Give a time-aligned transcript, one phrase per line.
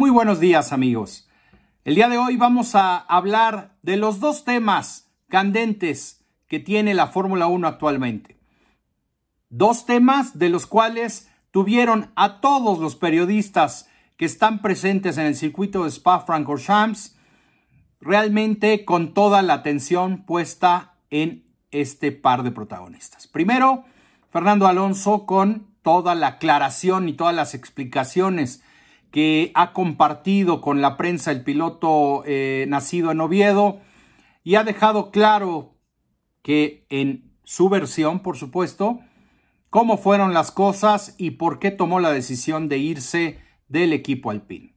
[0.00, 1.28] Muy buenos días amigos.
[1.84, 7.08] El día de hoy vamos a hablar de los dos temas candentes que tiene la
[7.08, 8.38] Fórmula 1 actualmente.
[9.50, 15.36] Dos temas de los cuales tuvieron a todos los periodistas que están presentes en el
[15.36, 17.18] circuito de Spa-Francorchamps
[18.00, 23.26] realmente con toda la atención puesta en este par de protagonistas.
[23.26, 23.84] Primero,
[24.30, 28.62] Fernando Alonso con toda la aclaración y todas las explicaciones
[29.10, 33.80] que ha compartido con la prensa el piloto eh, nacido en Oviedo
[34.44, 35.74] y ha dejado claro
[36.42, 39.00] que en su versión, por supuesto,
[39.68, 44.76] cómo fueron las cosas y por qué tomó la decisión de irse del equipo alpín.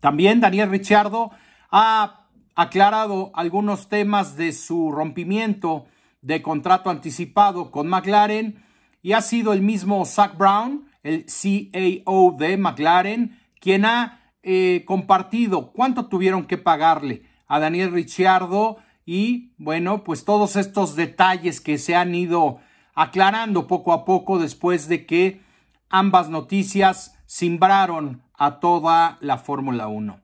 [0.00, 1.30] También Daniel Ricciardo
[1.70, 5.86] ha aclarado algunos temas de su rompimiento
[6.22, 8.62] de contrato anticipado con McLaren
[9.02, 15.72] y ha sido el mismo Zach Brown, el CAO de McLaren, quien ha eh, compartido
[15.72, 21.96] cuánto tuvieron que pagarle a Daniel Ricciardo y bueno, pues todos estos detalles que se
[21.96, 22.60] han ido
[22.94, 25.42] aclarando poco a poco después de que
[25.88, 30.20] ambas noticias simbraron a toda la Fórmula 1.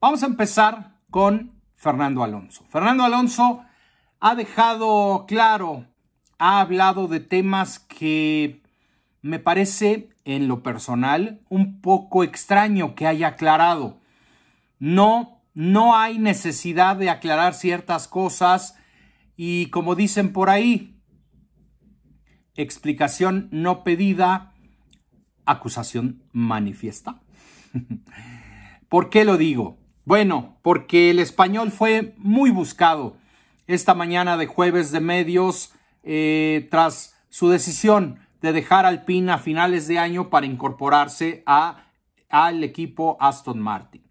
[0.00, 2.64] Vamos a empezar con Fernando Alonso.
[2.68, 3.64] Fernando Alonso
[4.20, 5.86] ha dejado claro,
[6.38, 8.62] ha hablado de temas que
[9.22, 14.00] me parece en lo personal un poco extraño que haya aclarado.
[14.78, 18.76] No, no hay necesidad de aclarar ciertas cosas
[19.36, 21.00] y como dicen por ahí,
[22.54, 24.54] explicación no pedida,
[25.46, 27.20] acusación manifiesta.
[28.88, 29.78] ¿Por qué lo digo?
[30.04, 33.16] Bueno, porque el español fue muy buscado
[33.66, 39.88] esta mañana de jueves de medios eh, tras su decisión de dejar Alpine a finales
[39.88, 41.86] de año para incorporarse a,
[42.28, 44.02] al equipo Aston Martin.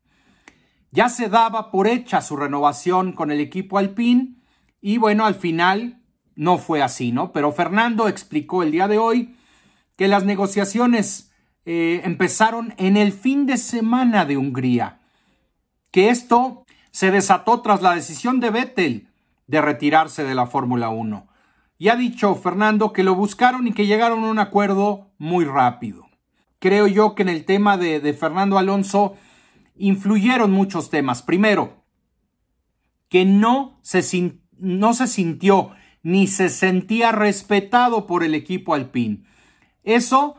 [0.92, 4.36] Ya se daba por hecha su renovación con el equipo Alpine
[4.82, 6.02] y bueno, al final
[6.36, 7.32] no fue así, ¿no?
[7.32, 9.36] Pero Fernando explicó el día de hoy
[9.98, 11.32] que las negociaciones
[11.66, 15.00] eh, empezaron en el fin de semana de Hungría,
[15.92, 19.08] que esto se desató tras la decisión de Vettel
[19.48, 21.28] de retirarse de la Fórmula 1.
[21.78, 26.08] Y ha dicho Fernando que lo buscaron y que llegaron a un acuerdo muy rápido.
[26.60, 29.16] Creo yo que en el tema de, Fernando Alonso
[29.76, 31.22] influyeron muchos temas.
[31.22, 31.84] Primero,
[33.10, 35.72] que no se, sintió
[36.02, 39.28] ni se sentía respetado por el equipo alpín.
[39.84, 40.38] Eso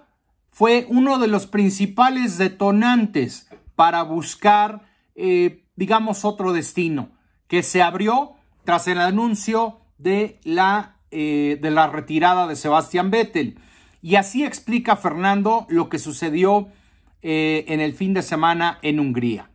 [0.50, 4.82] fue uno de los principales detonantes para buscar,
[5.15, 7.12] eh, digamos, otro destino,
[7.47, 8.32] que se abrió
[8.65, 13.58] tras el anuncio de la, eh, de la retirada de Sebastián Vettel.
[14.02, 16.69] Y así explica Fernando lo que sucedió
[17.22, 19.50] eh, en el fin de semana en Hungría.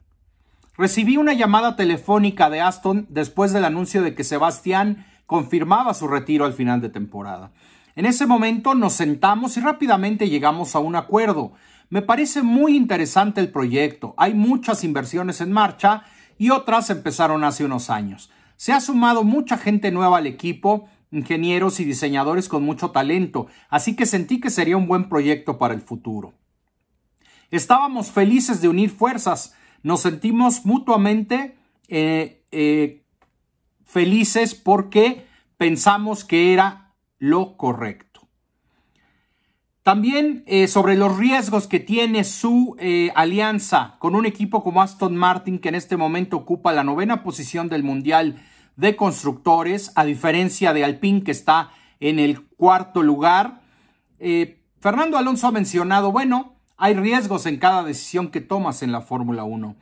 [0.78, 6.46] Recibí una llamada telefónica de Aston después del anuncio de que Sebastián confirmaba su retiro
[6.46, 7.52] al final de temporada.
[7.96, 11.53] En ese momento nos sentamos y rápidamente llegamos a un acuerdo.
[11.90, 14.16] Me parece muy interesante el proyecto.
[14.18, 16.03] Hay muchas inversiones en marcha
[16.40, 18.31] y otras empezaron hace unos años.
[18.56, 23.96] Se ha sumado mucha gente nueva al equipo, ingenieros y diseñadores con mucho talento, así
[23.96, 26.34] que sentí que sería un buen proyecto para el futuro.
[27.51, 31.56] Estábamos felices de unir fuerzas, nos sentimos mutuamente
[31.88, 33.03] eh, eh,
[33.85, 38.28] felices porque pensamos que era lo correcto.
[39.84, 42.78] También eh, sobre los riesgos que tiene su
[43.13, 47.68] alianza con un equipo como Aston Martin, que en este momento ocupa la novena posición
[47.68, 48.41] del Mundial
[48.75, 53.61] de Constructores, a diferencia de Alpine, que está en el cuarto lugar.
[54.19, 59.01] Eh, Fernando Alonso ha mencionado, bueno, hay riesgos en cada decisión que tomas en la
[59.01, 59.75] Fórmula 1.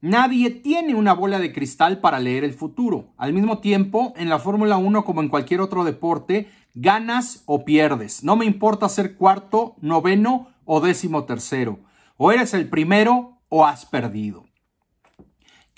[0.00, 3.12] Nadie tiene una bola de cristal para leer el futuro.
[3.16, 8.22] Al mismo tiempo, en la Fórmula 1, como en cualquier otro deporte, ganas o pierdes.
[8.22, 11.80] No me importa ser cuarto, noveno o décimo tercero.
[12.16, 14.47] O eres el primero o has perdido.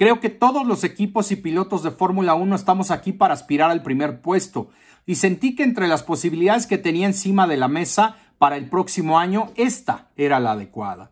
[0.00, 3.82] Creo que todos los equipos y pilotos de Fórmula 1 estamos aquí para aspirar al
[3.82, 4.70] primer puesto
[5.04, 9.18] y sentí que entre las posibilidades que tenía encima de la mesa para el próximo
[9.18, 11.10] año, esta era la adecuada.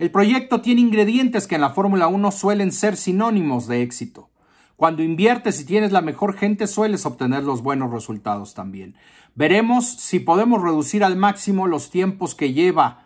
[0.00, 4.28] El proyecto tiene ingredientes que en la Fórmula 1 suelen ser sinónimos de éxito.
[4.74, 8.96] Cuando inviertes y tienes la mejor gente sueles obtener los buenos resultados también.
[9.36, 13.04] Veremos si podemos reducir al máximo los tiempos que lleva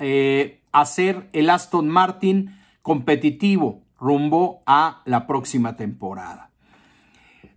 [0.00, 6.50] eh, hacer el Aston Martin competitivo rumbo a la próxima temporada.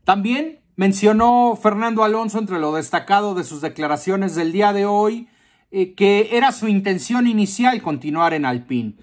[0.04, 5.28] También mencionó Fernando Alonso entre lo destacado de sus declaraciones del día de hoy
[5.72, 8.96] eh, que era su intención inicial continuar en Alpine.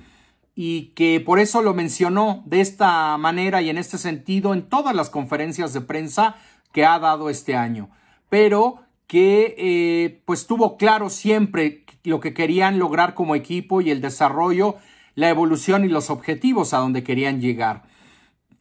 [0.58, 4.94] y que por eso lo mencionó de esta manera y en este sentido en todas
[4.96, 6.36] las conferencias de prensa
[6.72, 7.90] que ha dado este año,
[8.30, 14.00] pero que eh, pues tuvo claro siempre lo que querían lograr como equipo y el
[14.00, 14.76] desarrollo,
[15.16, 17.82] la evolución y los objetivos a donde querían llegar.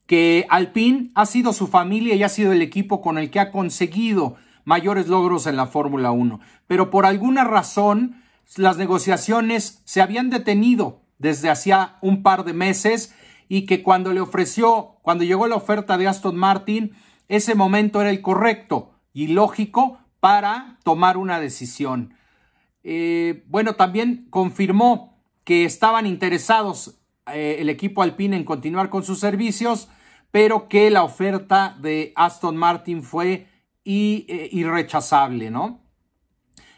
[0.07, 3.52] Que Alpine ha sido su familia y ha sido el equipo con el que ha
[3.52, 8.24] conseguido mayores logros en la Fórmula 1, pero por alguna razón
[8.56, 13.13] las negociaciones se habían detenido desde hacía un par de meses
[13.48, 16.94] y que cuando le ofreció, cuando llegó la oferta de Aston Martin,
[17.28, 22.16] ese momento era el correcto y lógico para tomar una decisión.
[22.84, 25.15] Eh, bueno, también confirmó
[25.45, 27.00] que estaban interesados
[27.31, 29.88] eh, el equipo Alpine en continuar con sus servicios,
[30.31, 33.47] pero que la oferta de Aston Martin fue
[33.86, 35.80] eh, irrechazable, ¿no?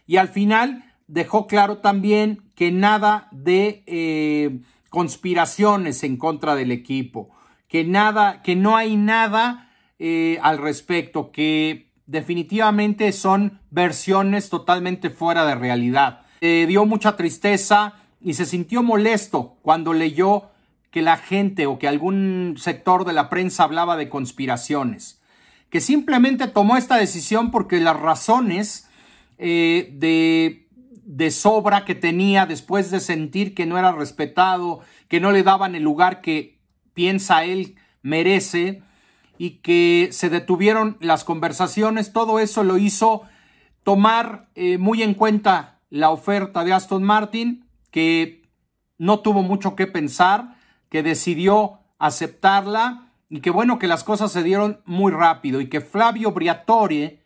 [0.06, 4.60] Y al final dejó claro también que nada de eh,
[4.90, 7.30] conspiraciones en contra del equipo,
[7.68, 9.64] que nada, que no hay nada
[10.42, 16.22] al respecto, que definitivamente son versiones totalmente fuera de realidad.
[16.40, 17.96] dio mucha tristeza
[18.28, 20.50] y se sintió molesto cuando leyó
[20.92, 25.22] que la gente o que algún sector de la prensa hablaba de conspiraciones,
[25.70, 28.90] que simplemente tomó esta decisión porque las razones
[29.38, 30.68] eh, de
[31.06, 35.74] de sobra que tenía después de sentir que no era respetado, que no le daban
[35.74, 36.60] el lugar que
[36.94, 38.84] piensa él merece
[39.38, 43.22] y que se detuvieron las conversaciones, todo eso lo hizo
[43.84, 48.44] tomar eh, muy en cuenta la oferta de Aston Martin, que
[48.98, 50.56] no tuvo mucho que pensar,
[50.90, 55.82] que decidió aceptarla y que bueno que las cosas se dieron muy rápido y que
[55.82, 57.24] Flavio Briatore,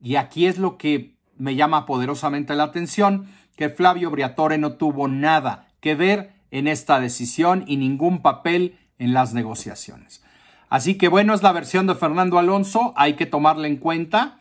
[0.00, 5.08] y aquí es lo que me llama poderosamente la atención que Flavio Briatore no tuvo
[5.08, 10.22] nada que ver en esta decisión y ningún papel en las negociaciones.
[10.68, 14.38] Así que bueno, es la versión de Fernando Alonso, hay que tomarla en cuenta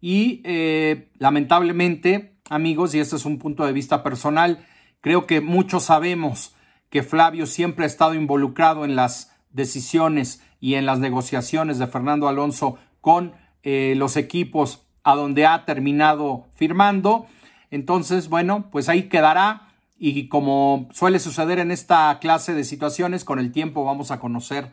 [0.00, 4.64] y eh, lamentablemente, amigos, y este es un punto de vista personal,
[5.00, 6.54] creo que muchos sabemos
[6.90, 12.28] que Flavio siempre ha estado involucrado en las decisiones y en las negociaciones de Fernando
[12.28, 17.26] Alonso con eh, los equipos a donde ha terminado firmando.
[17.70, 19.68] Entonces, bueno, pues ahí quedará
[19.98, 24.72] y como suele suceder en esta clase de situaciones, con el tiempo vamos a conocer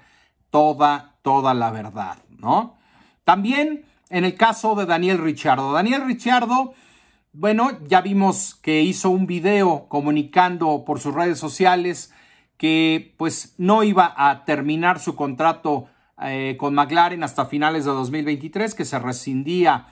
[0.50, 2.78] toda, toda la verdad, ¿no?
[3.26, 5.74] También en el caso de Daniel Richardo.
[5.74, 6.74] Daniel Richardo,
[7.34, 12.14] bueno, ya vimos que hizo un video comunicando por sus redes sociales
[12.58, 15.88] que pues no iba a terminar su contrato
[16.22, 19.88] eh, con McLaren hasta finales de 2023, que se rescindía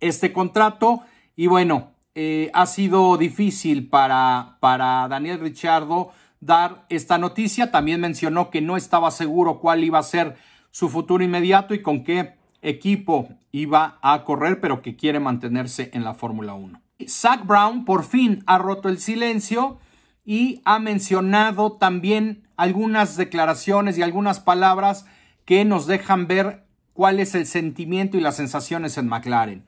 [0.00, 1.02] este contrato.
[1.36, 7.70] Y bueno, eh, ha sido difícil para, para Daniel Richardo dar esta noticia.
[7.70, 10.36] También mencionó que no estaba seguro cuál iba a ser
[10.70, 16.04] su futuro inmediato y con qué equipo iba a correr, pero que quiere mantenerse en
[16.04, 16.80] la Fórmula 1.
[17.06, 19.78] Zach Brown por fin ha roto el silencio
[20.24, 25.06] y ha mencionado también algunas declaraciones y algunas palabras
[25.44, 29.64] que nos dejan ver cuál es el sentimiento y las sensaciones en McLaren.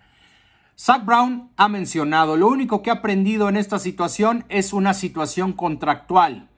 [0.76, 5.52] Zach Brown ha mencionado, lo único que ha aprendido en esta situación es una situación
[5.52, 6.48] contractual.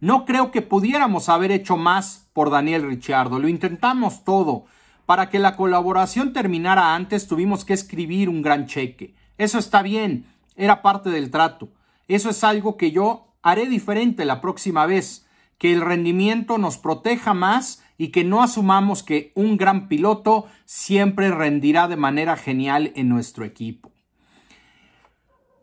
[0.00, 4.64] No creo que pudiéramos haber hecho más por Daniel Ricciardo, lo intentamos todo.
[5.06, 9.14] Para que la colaboración terminara antes tuvimos que escribir un gran cheque.
[9.38, 11.68] Eso está bien, era parte del trato.
[12.08, 15.26] Eso es algo que yo haré diferente la próxima vez,
[15.58, 21.30] que el rendimiento nos proteja más y que no asumamos que un gran piloto siempre
[21.30, 23.92] rendirá de manera genial en nuestro equipo.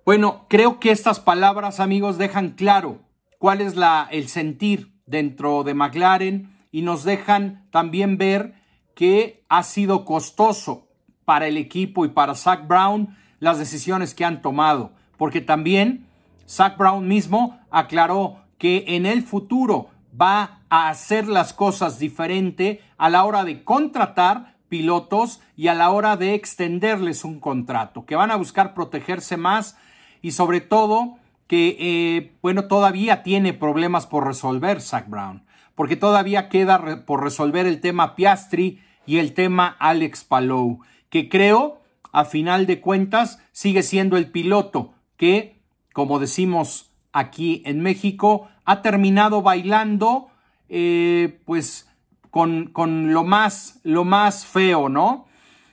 [0.06, 3.00] Bueno, creo que estas palabras, amigos, dejan claro
[3.38, 8.56] cuál es la, el sentir dentro de McLaren y nos dejan también ver
[8.96, 10.88] que ha sido costoso
[11.26, 16.08] para el equipo y para Zach Brown las decisiones que han tomado, porque también
[16.48, 23.10] Zach Brown mismo aclaró que en el futuro va a hacer las cosas diferente a
[23.10, 28.32] la hora de contratar pilotos y a la hora de extenderles un contrato, que van
[28.32, 29.78] a buscar protegerse más
[30.22, 35.44] y sobre todo que, eh, bueno, todavía tiene problemas por resolver Zach Brown,
[35.76, 41.82] porque todavía queda por resolver el tema Piastri y el tema Alex Palou, que creo,
[42.12, 45.60] a final de cuentas, sigue siendo el piloto que,
[45.94, 50.30] como decimos aquí en México, ha terminado bailando
[50.70, 51.90] eh, pues
[52.30, 55.28] con, con, lo, más, lo más feo, ¿no?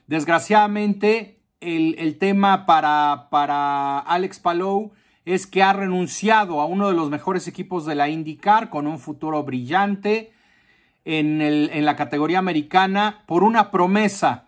[0.06, 4.92] Desgraciadamente, el, el tema para, para Alex Palou
[5.24, 8.98] es que ha renunciado a uno de los mejores equipos de la IndyCar con un
[8.98, 10.32] futuro brillante
[11.04, 14.46] en, el, en la categoría americana por una promesa.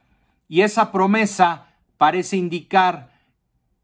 [0.48, 1.66] Y esa promesa
[1.98, 3.10] parece indicar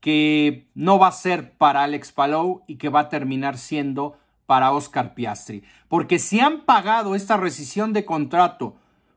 [0.00, 4.16] que no va a ser para Alex Palou y que va a terminar siendo
[4.47, 5.62] para Oscar Piastri.
[5.88, 8.76] Porque si han pagado esta rescisión de contrato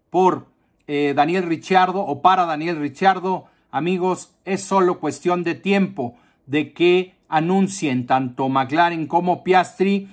[0.09, 0.47] por
[0.87, 7.15] eh, Daniel Ricciardo o para Daniel Ricciardo, amigos, es solo cuestión de tiempo de que
[7.31, 10.09] anuncien tanto McLaren como Piastri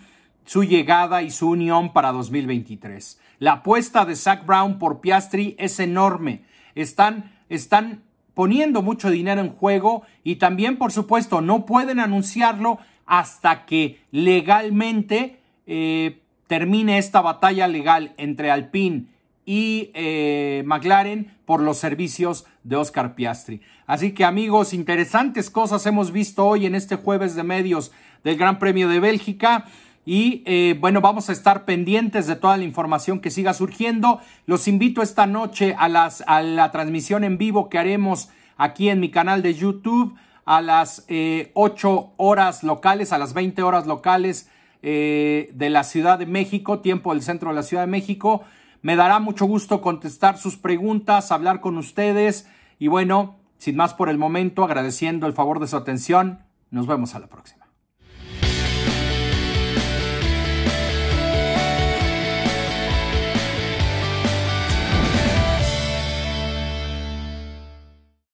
[0.46, 3.20] su llegada y su unión para 2023.
[3.40, 6.44] La apuesta de Zach Brown por Piastri es enorme.
[6.74, 13.66] Están, están poniendo mucho dinero en juego y también, por supuesto, no pueden anunciarlo hasta
[13.66, 19.06] que legalmente eh, termine esta batalla legal entre Alpine
[19.48, 23.62] y eh, McLaren por los servicios de Oscar Piastri.
[23.86, 27.90] Así que amigos, interesantes cosas hemos visto hoy en este jueves de medios
[28.24, 29.64] del Gran Premio de Bélgica.
[30.04, 34.20] Y eh, bueno, vamos a estar pendientes de toda la información que siga surgiendo.
[34.44, 38.28] Los invito esta noche a, las, a la transmisión en vivo que haremos
[38.58, 40.14] aquí en mi canal de YouTube
[40.44, 44.50] a las 8 eh, horas locales, a las 20 horas locales
[44.82, 48.44] de la Ciudad de México, tiempo del centro de la Ciudad de México.
[48.82, 54.08] Me dará mucho gusto contestar sus preguntas, hablar con ustedes y bueno, sin más por
[54.08, 57.67] el momento, agradeciendo el favor de su atención, nos vemos a la próxima.